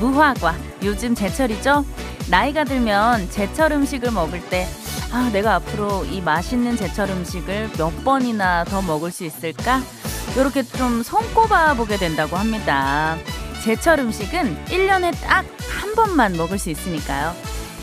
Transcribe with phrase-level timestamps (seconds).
[0.00, 0.54] 무화과.
[0.82, 1.84] 요즘 제철이죠?
[2.30, 4.66] 나이가 들면 제철 음식을 먹을 때,
[5.12, 9.80] 아, 내가 앞으로 이 맛있는 제철 음식을 몇 번이나 더 먹을 수 있을까?
[10.36, 13.16] 이렇게 좀 손꼽아 보게 된다고 합니다.
[13.62, 15.44] 제철 음식은 1년에 딱
[15.76, 17.34] 한 번만 먹을 수 있으니까요.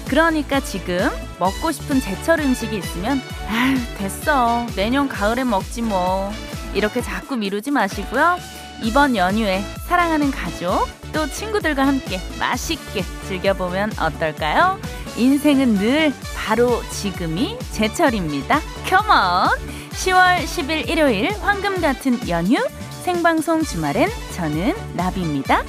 [0.08, 4.66] 그러니까 지금 먹고 싶은 제철 음식이 있으면, 아휴, 됐어.
[4.76, 6.32] 내년 가을에 먹지 뭐.
[6.74, 8.38] 이렇게 자꾸 미루지 마시고요.
[8.82, 14.80] 이번 연휴에 사랑하는 가족, 또 친구들과 함께 맛있게 즐겨보면 어떨까요?
[15.16, 18.60] 인생은 늘 바로 지금이 제철입니다.
[18.90, 19.50] 컴온!
[19.92, 22.58] 10월 10일 일요일 황금 같은 연휴
[23.04, 25.64] 생방송 주말엔 저는 나비입니다.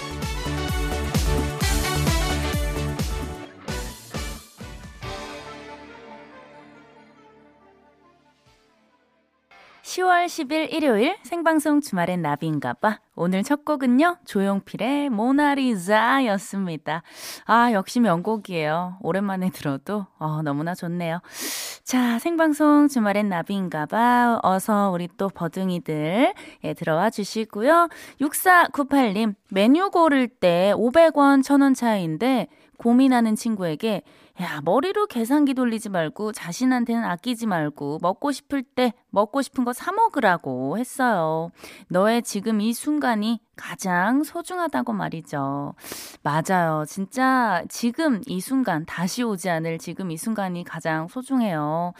[9.84, 13.00] 10월 10일 일요일 생방송 주말엔 나비인가봐.
[13.16, 17.02] 오늘 첫 곡은요, 조용필의 모나리자 였습니다.
[17.44, 18.96] 아, 역시 명곡이에요.
[19.02, 21.20] 오랜만에 들어도, 어, 너무나 좋네요.
[21.84, 24.40] 자, 생방송 주말엔 나비인가봐.
[24.42, 26.32] 어서 우리 또 버둥이들,
[26.64, 27.88] 예, 들어와 주시고요.
[28.22, 34.02] 6498님, 메뉴 고를 때 500원, 1000원 차이인데, 고민하는 친구에게
[34.42, 39.92] 야, 머리로 계산기 돌리지 말고 자신한테는 아끼지 말고 먹고 싶을 때 먹고 싶은 거 사
[39.92, 41.50] 먹으라고 했어요.
[41.88, 45.74] 너의 지금 이 순간이 가장 소중하다고 말이죠.
[46.22, 46.84] 맞아요.
[46.88, 51.92] 진짜 지금 이 순간, 다시 오지 않을 지금 이 순간이 가장 소중해요.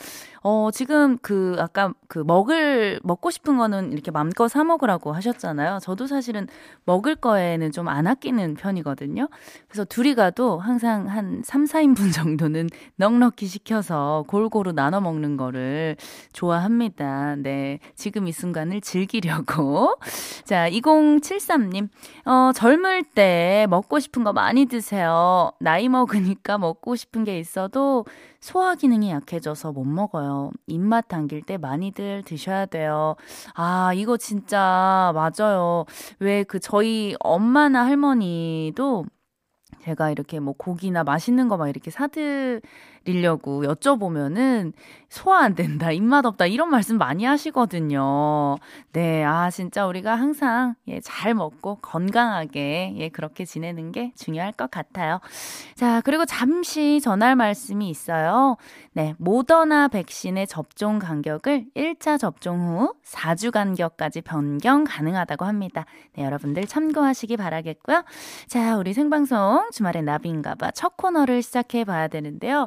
[0.42, 5.78] 어, 지금 그, 아까 그 먹을, 먹고 싶은 거는 이렇게 맘껏 사 먹으라고 하셨잖아요.
[5.80, 6.48] 저도 사실은
[6.84, 9.28] 먹을 거에는 좀 안 아끼는 편이거든요.
[9.68, 15.96] 그래서 둘이 가도 항상 한 3, 4인분 정도는 넉넉히 시켜서 골고루 나눠 먹는 거를
[16.32, 17.03] 좋아합니다.
[17.38, 17.78] 네.
[17.94, 19.94] 지금 이 순간을 즐기려고.
[20.44, 21.88] 자, 2074 73님,
[22.26, 25.52] 어, 젊을 때 먹고 싶은 거 많이 드세요.
[25.60, 28.04] 나이 먹으니까 먹고 싶은 게 있어도
[28.40, 30.50] 소화 기능이 약해져서 못 먹어요.
[30.66, 33.16] 입맛 당길 때 많이들 드셔야 돼요.
[33.54, 35.84] 아, 이거 진짜 맞아요.
[36.20, 39.06] 왜 그 저희 엄마나 할머니도
[39.82, 42.60] 제가 이렇게 뭐 고기나 맛있는 거 막 이렇게 사드
[43.04, 44.72] 리려고 여쭤보면은
[45.08, 48.56] 소화 안 된다, 입맛 없다, 이런 말씀 많이 하시거든요.
[48.92, 54.72] 네, 아, 진짜 우리가 항상, 예, 잘 먹고 건강하게, 예, 그렇게 지내는 게 중요할 것
[54.72, 55.20] 같아요.
[55.76, 58.56] 자, 그리고 잠시 전할 말씀이 있어요.
[58.92, 65.84] 네, 모더나 백신의 접종 간격을 1차 접종 후 4주 간격까지 변경 가능하다고 합니다.
[66.16, 68.02] 네, 여러분들 참고하시기 바라겠고요.
[68.48, 72.66] 자, 우리 생방송 주말에 나비인가봐 첫 코너를 시작해 봐야 되는데요.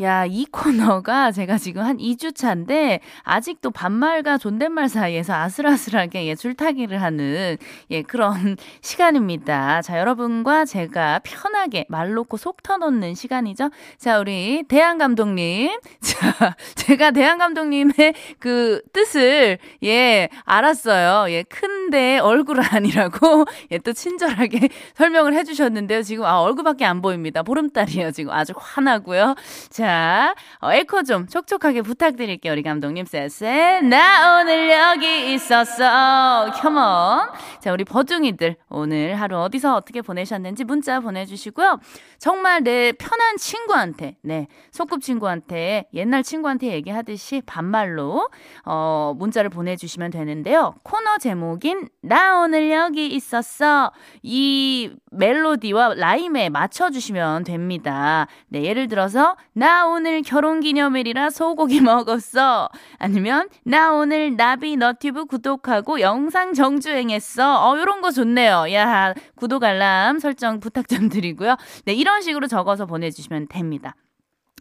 [0.00, 7.00] 야, 이 코너가 제가 지금 한 2주 차인데 아직도 반말과 존댓말 사이에서 아슬아슬하게 예, 줄타기를
[7.00, 7.56] 하는
[7.90, 9.82] 예, 그런 시간입니다.
[9.82, 13.70] 자, 여러분과 제가 편하게 말 놓고 속 터놓는 시간이죠.
[13.98, 15.78] 자, 우리 대한 감독님.
[16.00, 21.30] 자, 제가 대한 감독님의 그 뜻을 예, 알았어요.
[21.32, 26.02] 예, 큰데 얼굴 아니라고 예, 또 친절하게 설명을 해 주셨는데요.
[26.02, 27.42] 지금 아, 얼굴밖에 안 보입니다.
[27.42, 28.10] 보름달이에요.
[28.12, 29.34] 지금 아주 화나고요.
[29.70, 32.52] 자, 어, 에코 좀 촉촉하게 부탁드릴게요.
[32.52, 33.80] 우리 감독님 쎄쎄.
[33.82, 36.50] 나 오늘 여기 있었어.
[36.54, 37.28] 컴온.
[37.60, 41.78] 자, 우리 버둥이들 오늘 하루 어디서 어떻게 보내셨는지 문자 보내주시고요.
[42.18, 48.28] 정말 내 편한 친구한테, 네, 소꿉 친구한테 옛날 친구한테 얘기하듯이 반말로
[48.64, 50.74] 어, 문자를 보내주시면 되는데요.
[50.82, 53.92] 코너 제목인 나 오늘 여기 있었어.
[54.22, 58.26] 이 멜로디와 라임에 맞춰주시면 됩니다.
[58.48, 62.68] 네, 예를 들어서 나 오늘 결혼 기념일이라 소고 소고기 먹었어.
[62.98, 67.70] 아니면 나 오늘 나비 너튜브 구독하고 영상 정주행했어.
[67.70, 68.72] 어, 요런 거 좋네요.
[68.72, 71.56] 야, 구독 알람 설정 부탁 좀 드리고요.
[71.84, 73.94] 네, 이런 식으로 적어서 보내주시면 됩니다.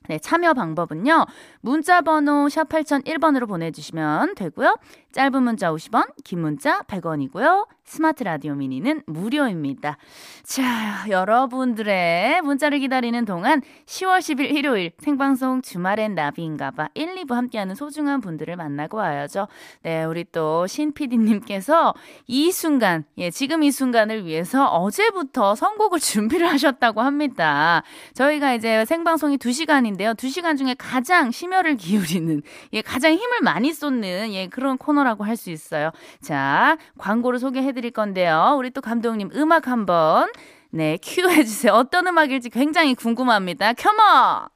[0.09, 1.25] 네, 참여 방법은요.
[1.61, 4.75] 문자 번호 샵 8001번으로 보내주시면 되고요.
[5.11, 7.67] 짧은 문자 50원, 긴 문자 100원이고요.
[7.85, 9.97] 스마트 라디오 미니는 무료입니다.
[10.44, 18.21] 자, 여러분들의 문자를 기다리는 동안 10월 10일 일요일 생방송 주말엔 나비인가봐 1, 2부 함께하는 소중한
[18.21, 19.47] 분들을 만나고 와야죠.
[19.83, 21.94] 네, 우리 또 신 PD님께서
[22.25, 27.83] 이 순간, 예, 지금 이 순간을 위해서 어제부터 선곡을 준비를 하셨다고 합니다.
[28.15, 30.13] 저희가 이제 생방송이 2시간인 데요.
[30.13, 32.42] 2시간 중에 가장 심혈을 기울이는,
[32.74, 35.92] 예, 가장 힘을 많이 쏟는, 예, 그런 코너라고 할 수 있어요.
[36.22, 38.56] 자, 광고를 소개해 해드릴 건데요.
[38.57, 40.30] 우리 또 감독님 음악 한번
[40.72, 41.74] 네 큐 해 주세요.
[41.74, 43.74] 어떤 음악일지 굉장히 궁금합니다.
[43.74, 44.48] 컴온!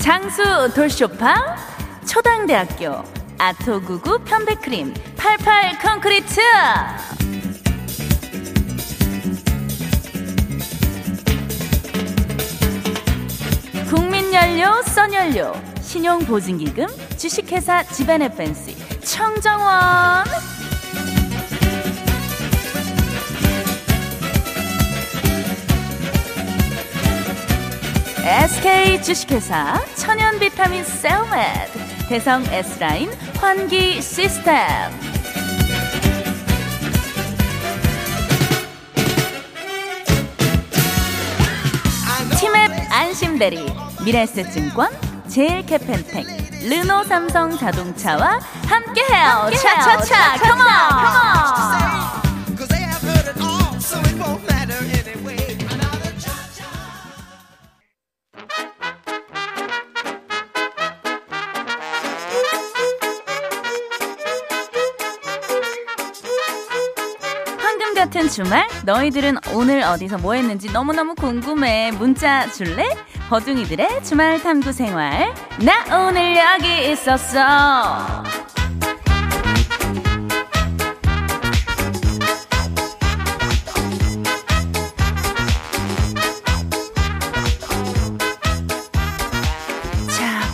[0.00, 0.42] 장수
[0.74, 1.56] 돌쇼파
[2.06, 3.02] 초당대학교
[3.38, 6.40] 아토구구 편백크림 88 콘크리트
[14.32, 15.52] 국민연료 써연료.
[15.82, 16.86] 신용보증기금
[17.18, 18.74] 주식회사 지벤에펜시
[19.04, 20.24] 청정원!
[28.24, 34.56] SK 주식회사 천연 비타민 셀메드 대성 S라인 환기 시스템.
[42.38, 44.90] 치맵 안심대리 미래에셋증권
[45.28, 46.26] 제일캐펜텍
[46.68, 49.50] 르노 삼성 자동차와 함께해요.
[49.56, 52.01] 차차차 컴온 같은
[68.32, 71.90] 주말 너희들은 오늘 어디서 뭐 했는지 너무너무 궁금해.
[71.90, 72.88] 문자 줄래?
[73.28, 75.34] 버둥이들의 주말 탐구 생활.
[75.60, 78.22] 나 오늘 여기 있었어.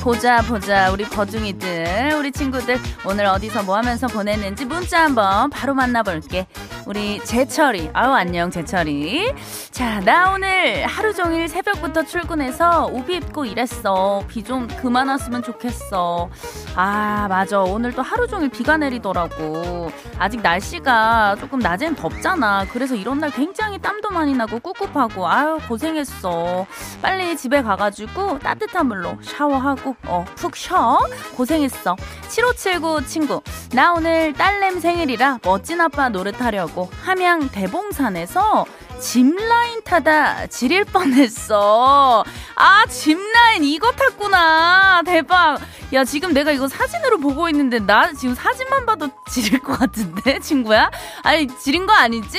[0.03, 0.91] 보자 보자.
[0.91, 6.47] 우리 버둥이들 우리 친구들 오늘 어디서 뭐 하면서 보냈는지 문자 한번 바로 만나볼게
[6.89, 7.91] 우리 재철이.
[7.93, 9.35] 아유, 안녕, 재철이.
[9.73, 14.23] 자, 나 오늘 하루 종일 새벽부터 출근해서 우비 입고 일했어.
[14.27, 16.31] 비 좀 그만 왔으면 좋겠어.
[16.75, 17.61] 아, 맞아.
[17.61, 19.93] 오늘 또 하루 종일 비가 내리더라고.
[20.19, 22.65] 아직 날씨가 조금 낮엔 덥잖아.
[22.73, 25.29] 그래서 이런 날 굉장히 땀도 많이 나고 꿉꿉하고.
[25.29, 26.67] 아유, 고생했어.
[27.03, 30.99] 빨리 집에 가가지고 따뜻한 물로 샤워하고, 어, 푹 쉬어.
[31.37, 31.97] 고생했어.
[32.29, 33.43] 7579 친구.
[33.75, 36.78] 나 오늘 딸냄 생일이라 멋진 아빠 노릇하려고.
[37.03, 38.65] 함양 대봉산에서
[39.01, 42.25] 짚라인 타다 지릴 뻔했어.
[42.57, 45.03] 아, 짚라인 이거 탔구나.
[45.05, 45.59] 대박.
[45.95, 50.91] 야, 지금 내가 이거 사진으로 보고 있는데 나 지금 사진만 봐도 지릴 것 같은데, 친구야?
[51.23, 52.39] 아니, 지린 거 아니지?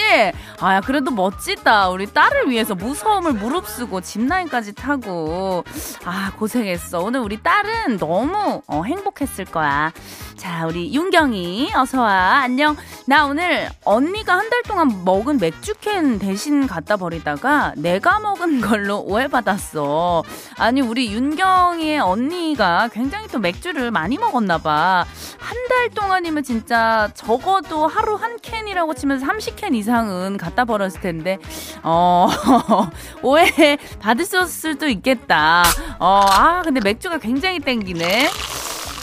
[0.59, 1.89] 아, 그래도 멋지다.
[1.89, 5.63] 우리 딸을 위해서 무서움을 무릅쓰고 짚라인까지 타고.
[6.05, 6.99] 아, 고생했어.
[6.99, 9.91] 오늘 우리 딸은 너무 어, 행복했을 거야.
[10.37, 12.41] 자, 우리 윤경이 어서 와.
[12.43, 12.77] 안녕.
[13.07, 20.23] 나 오늘 언니가 한 달 동안 먹은 맥주캔 대신 갖다 버리다가 내가 먹은 걸로 오해받았어.
[20.57, 25.05] 아니, 우리 윤경이의 언니가 굉장히 또 맥주를 많이 먹었나 봐.
[25.37, 31.37] 한 달 동안이면 진짜 적어도 하루 한 캔이라고 치면 30캔 이상은 갖다 버렸을 텐데,
[31.83, 32.27] 어,
[33.21, 35.63] 오해 받을 수도 있겠다.
[35.99, 38.27] 어, 아, 근데 맥주가 굉장히 땡기네.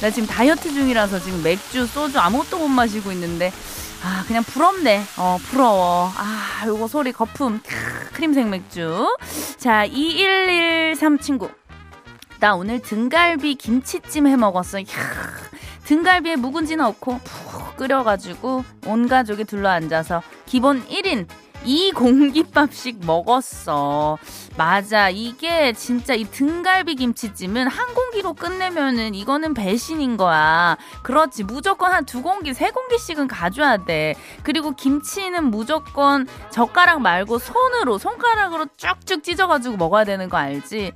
[0.00, 3.52] 나 지금 다이어트 중이라서 지금 맥주, 소주 아무것도 못 마시고 있는데
[4.06, 5.02] 아 그냥 부럽네.
[5.18, 6.12] 어 부러워.
[6.16, 7.60] 아 요거 소리 거품
[8.12, 9.16] 크림색 맥주.
[9.58, 11.50] 자 2113 친구.
[12.38, 14.78] 나 오늘 등갈비 김치찜 해 먹었어.
[14.78, 14.86] 이야,
[15.86, 21.26] 등갈비에 묵은지 넣고 푹 끓여가지고 온 가족이 둘러앉아서 기본 1인
[21.66, 24.18] 이 공깃밥씩 먹었어.
[24.56, 25.10] 맞아.
[25.10, 30.76] 이게 진짜 이 등갈비 김치찜은 한 공기로 끝내면은 이거는 배신인 거야.
[31.02, 31.42] 그렇지.
[31.44, 34.14] 무조건 한 두 공기, 세 공기씩은 가져야 돼.
[34.44, 40.92] 그리고 김치는 무조건 젓가락 말고 손으로, 손가락으로 쭉쭉 찢어가지고 먹어야 되는 거 알지?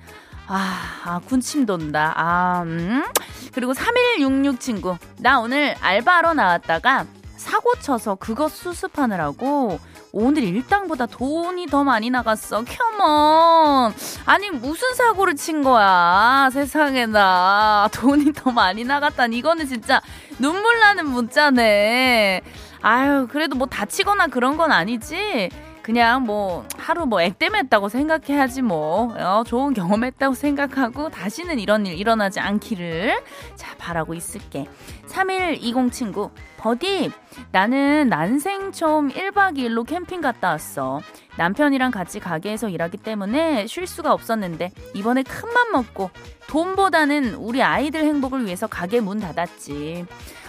[0.46, 2.12] 아, 아 군침 돈다.
[2.16, 3.04] 아, 음.
[3.52, 4.96] 그리고 3166 친구.
[5.18, 9.80] 나 오늘 알바하러 나왔다가 사고 쳐서 그것 수습하느라고
[10.12, 12.64] 오늘 일당보다 돈이 더 많이 나갔어.
[12.64, 13.94] 컴온.
[14.26, 16.50] 아니, 무슨 사고를 친 거야.
[16.52, 17.88] 세상에나.
[17.92, 19.38] 돈이 더 많이 나갔다니.
[19.38, 20.00] 이거는 진짜
[20.38, 22.40] 눈물 나는 문자네.
[22.82, 25.50] 아유, 그래도 뭐 다치거나 그런 건 아니지.
[25.82, 29.14] 그냥 뭐 하루 뭐 액땜했다고 생각해야지 뭐.
[29.16, 33.22] 어, 좋은 경험했다고 생각하고 다시는 이런 일 일어나지 않기를
[33.56, 34.66] 자 바라고 있을게.
[35.06, 36.30] 3120 친구.
[36.58, 37.10] 버디
[37.52, 41.00] 나는 난생 처음 1박 2일로 캠핑 갔다 왔어.
[41.36, 46.10] 남편이랑 같이 가게에서 일하기 때문에 쉴 수가 없었는데 이번에 큰맘 먹고
[46.48, 50.04] 돈보다는 우리 아이들 행복을 위해서 가게 문 닫았지.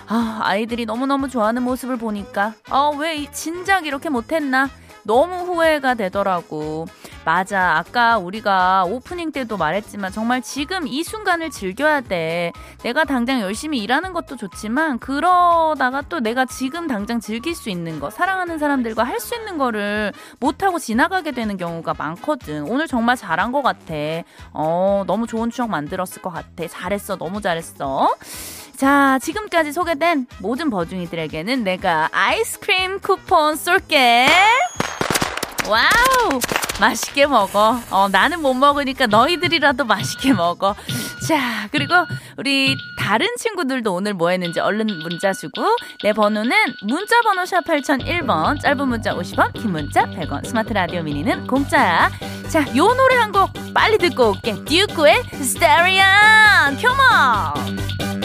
[0.07, 4.69] 아, 아이들이 너무너무 좋아하는 모습을 보니까, 어, 왜 진작 이렇게 못했나?
[5.03, 6.85] 너무 후회가 되더라고.
[7.25, 7.77] 맞아.
[7.77, 12.51] 아까 우리가 오프닝 때도 말했지만 정말 지금 이 순간을 즐겨야 돼.
[12.83, 18.09] 내가 당장 열심히 일하는 것도 좋지만 그러다가 또 내가 지금 당장 즐길 수 있는 거,
[18.09, 22.63] 사랑하는 사람들과 할 수 있는 거를 못하고 지나가게 되는 경우가 많거든.
[22.67, 23.93] 오늘 정말 잘한 것 같아.
[24.51, 26.67] 어, 너무 좋은 추억 만들었을 것 같아.
[26.67, 27.17] 잘했어.
[27.17, 28.09] 너무 잘했어.
[28.81, 34.25] 자, 지금까지 소개된 모든 버중이들에게는 내가 아이스크림 쿠폰 쏠게.
[35.69, 36.39] 와우!
[36.79, 37.79] 맛있게 먹어.
[37.91, 40.73] 어, 나는 못 먹으니까 너희들이라도 맛있게 먹어.
[41.27, 41.93] 자, 그리고
[42.37, 45.63] 우리 다른 친구들도 오늘 뭐 했는지 얼른 문자 주고
[46.01, 51.45] 내 번호는 문자 번호 샵 8001번 짧은 문자 50원 긴 문자 100원 스마트 라디오 미니는
[51.45, 52.09] 공짜야.
[52.49, 54.55] 자, 요 노래 한 곡 빨리 듣고 올게.
[54.65, 58.20] 듀크의 스테리안 컴온!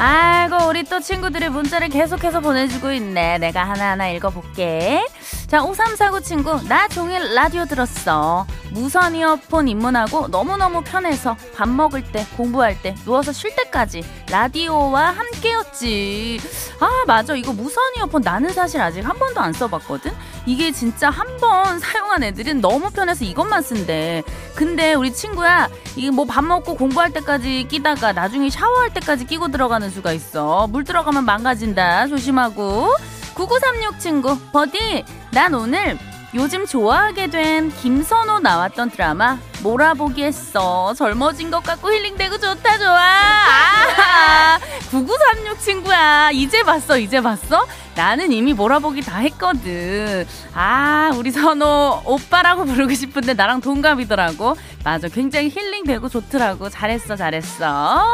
[0.00, 3.38] 아이고 우리 또 친구들이 문자를 계속해서 보내주고 있네.
[3.38, 5.04] 내가 하나하나 읽어볼게.
[5.48, 8.46] 자 5349 친구 나 종일 라디오 들었어.
[8.70, 16.38] 무선 이어폰 입문하고 너무너무 편해서 밥 먹을 때 공부할 때 누워서 쉴 때까지 라디오와 함께였지.
[16.80, 17.34] 아 맞아.
[17.34, 20.12] 이거 무선 이어폰 나는 사실 아직 한 번도 안 써봤거든?
[20.46, 24.24] 이게 진짜 한 번 사용한 애들은 너무 편해서 이것만 쓴대.
[24.56, 29.87] 근데 우리 친구야 이게 뭐 밥 먹고 공부할 때까지 끼다가 나중에 샤워할 때까지 끼고 들어가는
[29.90, 32.88] 수가 있어 물 들어가면 망가진다 조심하고
[33.34, 35.98] 9936 친구 버디 난 오늘
[36.34, 40.92] 요즘 좋아하게 된 김선호 나왔던 드라마 몰아보기 했어.
[40.94, 43.00] 젊어진 것 같고 힐링되고 좋다 좋아.
[43.00, 44.58] 아,
[44.90, 46.30] 9936 친구야.
[46.32, 47.66] 이제 봤어 이제 봤어?
[47.94, 50.26] 나는 이미 몰아보기 다 했거든.
[50.54, 54.56] 아 우리 선호 오빠라고 부르고 싶은데 나랑 동갑이더라고.
[54.84, 56.68] 맞아 굉장히 힐링되고 좋더라고.
[56.68, 58.04] 잘했어 잘했어.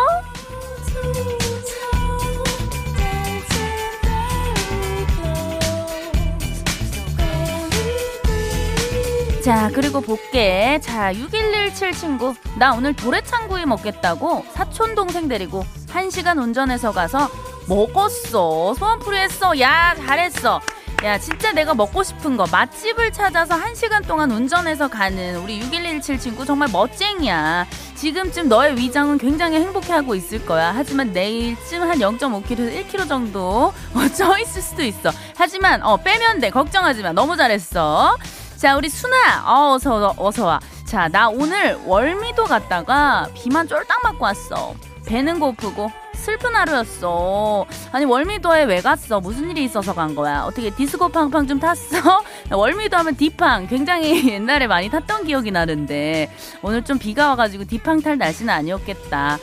[9.44, 10.80] 자, 그리고 볼게.
[10.82, 12.34] 자, 6117 친구.
[12.58, 17.28] 나 오늘 도래창구이 먹겠다고 사촌 동생 데리고 1시간 운전해서 가서
[17.68, 18.72] 먹었어.
[18.72, 19.60] 소원풀이 했어.
[19.60, 20.62] 야, 잘했어.
[21.04, 26.46] 야, 진짜 내가 먹고 싶은 거 맛집을 찾아서 1시간 동안 운전해서 가는 우리 6117 친구
[26.46, 27.66] 정말 멋쟁이야.
[27.96, 30.72] 지금쯤 너의 위장은 굉장히 행복해하고 있을 거야.
[30.74, 35.10] 하지만 내일쯤 한 0.5kg에서 1kg 정도 어, 쪄 있을 수도 있어.
[35.36, 36.48] 하지만 어 빼면 돼.
[36.48, 37.12] 걱정하지 마.
[37.12, 38.16] 너무 잘했어.
[38.64, 39.44] 자, 우리 순아.
[39.44, 40.59] 어, 어서, 어서 와.
[40.87, 44.75] 자, 나 오늘 월미도 갔다가 비만 쫄딱 맞고 왔어.
[45.04, 47.66] 배는 고프고 슬픈 하루였어.
[47.92, 49.21] 아니 월미도에 왜 갔어?
[49.21, 50.44] 무슨 일이 있어서 간 거야?
[50.44, 52.25] 어떻게 디스코 팡팡 좀 탔어?
[52.50, 56.30] 월미도 하면 디팡 굉장히 옛날에 많이 탔던 기억이 나는데
[56.62, 59.37] 오늘 좀 비가 와가지고 디팡 탈 날씨는 아니었겠다.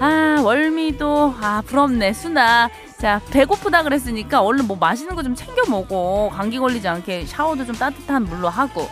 [0.00, 6.30] 아 월미도 아 부럽네 순아 자, 배고프다 그랬으니까 얼른 뭐 맛있는 거 좀 챙겨 먹어.
[6.32, 8.88] 감기 걸리지 않게 샤워도 좀 따뜻한 물로 하고.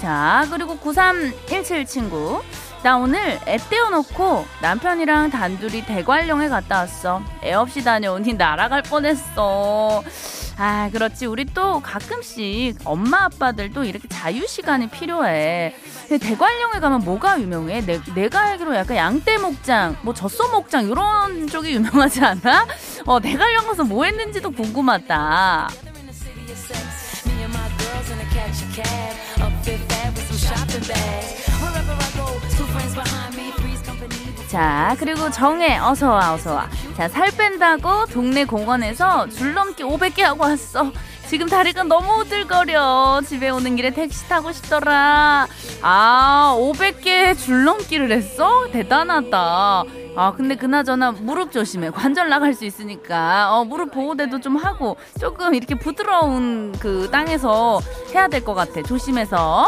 [0.00, 2.42] 자, 그리고 9317 친구.
[2.84, 7.22] 나 오늘 애 떼어놓고 남편이랑 단둘이 대관령에 갔다 왔어.
[7.42, 10.04] 애 없이 다녀오니 날아갈 뻔했어.
[10.58, 11.24] 아, 그렇지.
[11.24, 15.74] 우리 또 가끔씩 엄마 아빠들도 이렇게 자유 시간이 필요해.
[16.20, 17.80] 대관령에 가면 뭐가 유명해?
[17.80, 22.66] 내, 내가 알기로 약간 양떼 목장, 뭐 젖소 목장 이런 쪽이 유명하지 않아?
[23.06, 25.70] 어, 대관령 가서 뭐 했는지도 궁금하다.
[34.54, 36.68] 자, 그리고 정혜, 어서와, 어서와.
[36.96, 40.92] 자, 살 뺀다고 동네 공원에서 줄넘기 500개 하고 왔어.
[41.26, 43.20] 지금 다리가 너무 오들거려.
[43.26, 45.48] 집에 오는 길에 택시 타고 싶더라.
[45.82, 48.68] 아, 500개 줄넘기를 했어?
[48.70, 49.82] 대단하다.
[50.14, 51.90] 아, 근데 그나저나 무릎 조심해.
[51.90, 53.52] 관절 나갈 수 있으니까.
[53.56, 57.80] 어, 무릎 보호대도 좀 하고 조금 이렇게 부드러운 그 땅에서
[58.14, 58.84] 해야 될 것 같아.
[58.84, 59.66] 조심해서.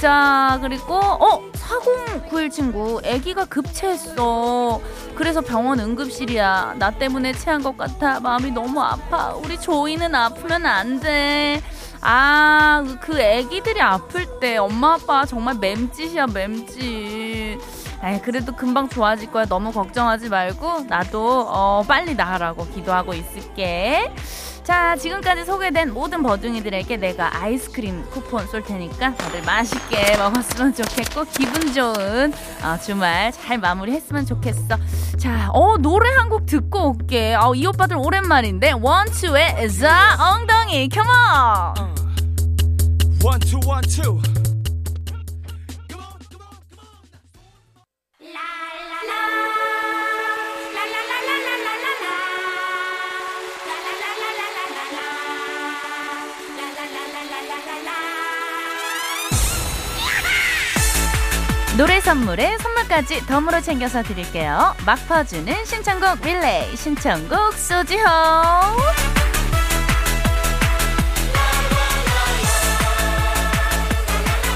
[0.00, 4.80] 자, 그리고, 어, 4091 친구, 아기가 급체했어.
[5.16, 6.76] 그래서 병원 응급실이야.
[6.78, 8.20] 나 때문에 체한 것 같아.
[8.20, 9.34] 마음이 너무 아파.
[9.34, 11.60] 우리 조이는 아프면 안 돼.
[12.00, 17.58] 아, 그 아기들이 아플 때 엄마 아빠 정말 맴짓이야, 맴짓.
[18.04, 19.46] 에이, 그래도 금방 좋아질 거야.
[19.46, 24.12] 너무 걱정하지 말고 나도 어, 빨리 나으라고 기도하고 있을게.
[24.68, 31.72] 자, 지금까지 소개된 모든 버둥이들에게 내가 아이스크림 쿠폰 쏠 테니까 다들 맛있게 먹었으면 좋겠고 기분
[31.72, 34.76] 좋은 어, 주말 잘 마무리했으면 좋겠어.
[35.16, 37.34] 자, 어 노래 한 곡 듣고 올게.
[37.34, 41.94] 어, 이 오빠들 오랜만인데 원투의 자 엉덩이 컴온.
[43.24, 44.20] 원투 원투.
[62.08, 64.74] 선물에 선물까지 덤으로 챙겨서 드릴게요.
[64.86, 68.02] 막 퍼주는 신청곡 릴레이 신청곡 소지호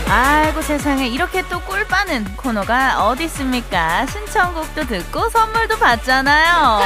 [0.09, 4.06] 아이고 세상에 이렇게 또 꿀 빠는 코너가 어디 있습니까?
[4.06, 6.80] 신청곡도 듣고 선물도 받잖아요.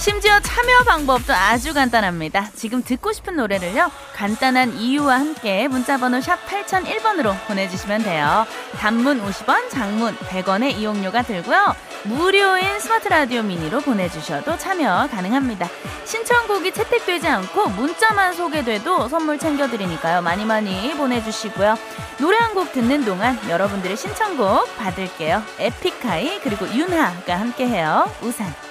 [0.00, 2.48] 심지어 참여 방법도 아주 간단합니다.
[2.54, 3.90] 지금 듣고 싶은 노래를요.
[4.14, 8.46] 간단한 이유와 함께 문자번호 샵 8001번으로 보내주시면 돼요.
[8.78, 11.74] 단문 50원, 장문 100원의 이용료가 들고요.
[12.04, 15.68] 무료인 스마트 라디오 미니로 보내주셔도 참여 가능합니다.
[16.06, 20.22] 신청곡이 채택되지 않고 문자만 소개돼도 선물 챙겨드리니까요.
[20.22, 21.76] 많이 많이 보내주시고요.
[22.18, 25.42] 노래 한 곡 듣는 동안 여러분들의 신청곡 받을게요.
[25.58, 28.10] 에픽하이 그리고 윤하가 함께해요.
[28.22, 28.69] 우산.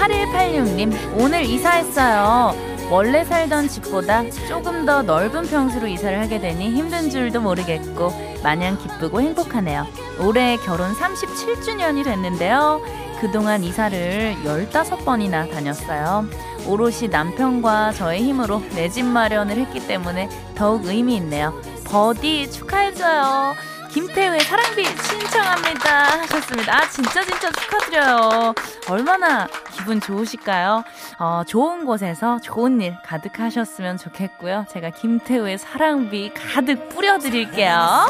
[0.00, 2.54] 8186님 오늘 이사했어요.
[2.90, 8.10] 원래 살던 집보다 조금 더 넓은 평수로 이사를 하게 되니 힘든 줄도 모르겠고
[8.42, 9.86] 마냥 기쁘고 행복하네요.
[10.20, 12.80] 올해 결혼 37주년이 됐는데요.
[13.20, 16.26] 그동안 이사를 15번이나 다녔어요.
[16.66, 21.54] 오롯이 남편과 저의 힘으로 내 집 마련을 했기 때문에 더욱 의미 있네요.
[21.84, 23.54] 버디 축하해줘요.
[23.92, 26.76] 김태우의 사랑비 신청합니다 하셨습니다.
[26.76, 28.54] 아 진짜 진짜 축하드려요.
[28.88, 30.84] 얼마나 기분 좋으실까요?
[31.18, 34.66] 어, 좋은 곳에서 좋은 일 가득하셨으면 좋겠고요.
[34.70, 38.06] 제가 김태우의 사랑비 가득 뿌려드릴게요.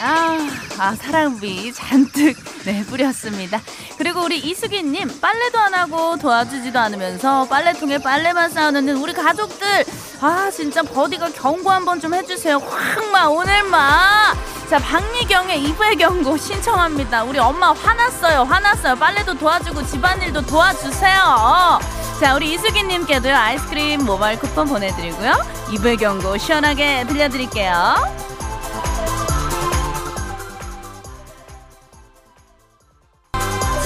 [0.00, 0.48] 아,
[0.78, 3.60] 아, 사랑비 잔뜩 네, 뿌렸습니다.
[3.96, 9.84] 그리고 우리 이수기님, 빨래도 안 하고 도와주지도 않으면서 빨래통에 빨래만 쌓아놓는 우리 가족들.
[10.20, 12.58] 아, 진짜 버디가 경고 한번 좀 해주세요.
[12.58, 14.34] 확마, 오늘마.
[14.68, 17.24] 자, 박미경의 이불 경고 신청합니다.
[17.24, 18.42] 우리 엄마 화났어요.
[18.42, 18.96] 화났어요.
[18.96, 21.78] 빨래도 도와주고 집안일도 도와주세요.
[22.20, 25.32] 자, 우리 이수기님께도요, 아이스크림 모바일 쿠폰 보내드리고요.
[25.70, 28.25] 이불 경고 시원하게 들려드릴게요.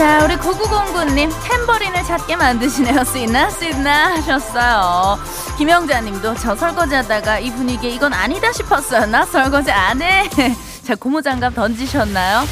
[0.00, 3.04] 자, 우리 9909님, 탬버린을 찾게 만드시네요.
[3.04, 5.18] 쓰있나, 쓰있나 하셨어요.
[5.58, 9.04] 김영자 님도 저 설거지 하다가 이 분위기에 이건 아니다 싶었어요.
[9.04, 10.26] 나 설거지 안 해.
[10.84, 12.44] 자, 고무장갑 던지셨나요?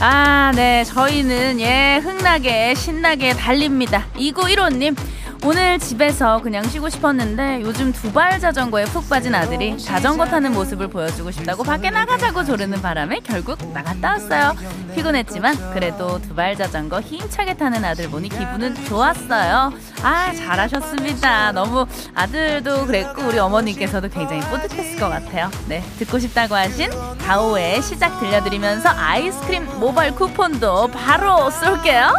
[0.00, 0.84] 아, 네.
[0.84, 4.04] 저희는 예, 흥나게, 신나게 달립니다.
[4.16, 4.94] 2915님,
[5.42, 11.30] 오늘 집에서 그냥 쉬고 싶었는데 요즘 두발 자전거에 푹 빠진 아들이 자전거 타는 모습을 보여주고
[11.30, 14.54] 싶다고 밖에 나가자고 조르는 바람에 결국 나갔다 왔어요.
[14.94, 19.72] 피곤했지만 그래도 두발 자전거 힘차게 타는 아들 보니 기분은 좋았어요.
[20.02, 21.52] 아, 잘하셨습니다.
[21.52, 25.50] 너무 아들도 그랬고 우리 어머니께서도 굉장히 뿌듯했을 것 같아요.
[25.68, 26.90] 네, 듣고 싶다고 하신
[27.26, 32.14] 가오의 시작 들려드리면서 아이스크림 모바일 쿠폰도 바로 쏠게요.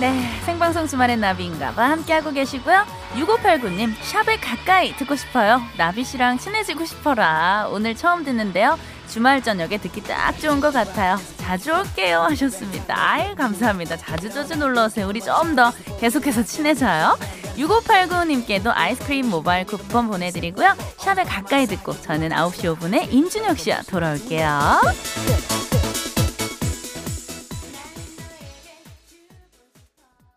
[0.00, 2.86] 네, 생방송 주말의 나비인가봐 함께하고 계시고요.
[3.16, 5.60] 6589님, 샵에 가까이 듣고 싶어요.
[5.76, 7.68] 나비 씨랑 친해지고 싶어라.
[7.70, 8.78] 오늘 처음 듣는데요.
[9.08, 11.18] 주말 저녁에 듣기 딱 좋은 것 같아요.
[11.36, 12.94] 자주 올게요 하셨습니다.
[12.96, 13.96] 아유 감사합니다.
[13.98, 15.06] 자주 자주 놀러 오세요.
[15.08, 17.18] 우리 좀 더 계속해서 친해져요.
[17.58, 20.74] 6589님께도 아이스크림 모바일 쿠폰 보내드리고요.
[20.98, 24.80] 샵에 가까이 듣고 저는 9시 5분에 임준혁 씨와 돌아올게요.